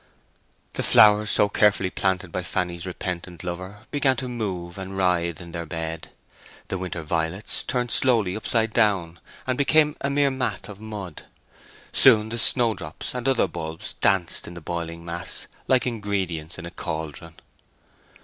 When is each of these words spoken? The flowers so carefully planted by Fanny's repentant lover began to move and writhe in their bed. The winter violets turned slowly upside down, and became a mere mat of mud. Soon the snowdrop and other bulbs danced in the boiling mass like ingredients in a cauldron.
The 0.73 0.81
flowers 0.81 1.29
so 1.29 1.47
carefully 1.47 1.91
planted 1.91 2.31
by 2.31 2.41
Fanny's 2.41 2.87
repentant 2.87 3.43
lover 3.43 3.85
began 3.91 4.15
to 4.15 4.27
move 4.27 4.79
and 4.79 4.97
writhe 4.97 5.39
in 5.39 5.51
their 5.51 5.67
bed. 5.67 6.09
The 6.69 6.79
winter 6.79 7.03
violets 7.03 7.63
turned 7.63 7.91
slowly 7.91 8.35
upside 8.35 8.73
down, 8.73 9.19
and 9.45 9.59
became 9.59 9.95
a 10.01 10.09
mere 10.09 10.31
mat 10.31 10.67
of 10.67 10.81
mud. 10.81 11.25
Soon 11.93 12.29
the 12.29 12.39
snowdrop 12.39 13.03
and 13.13 13.27
other 13.27 13.47
bulbs 13.47 13.93
danced 14.01 14.47
in 14.47 14.55
the 14.55 14.59
boiling 14.59 15.05
mass 15.05 15.45
like 15.67 15.85
ingredients 15.85 16.57
in 16.57 16.65
a 16.65 16.71
cauldron. 16.71 17.35